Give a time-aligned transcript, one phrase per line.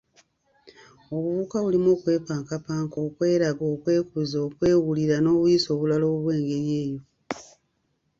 [1.13, 6.99] Obuvubuka bulimu okwepankapanka, okweraga, okwekuza, okwewulira, n‘obuyisa obulala obw‘engeri eyo.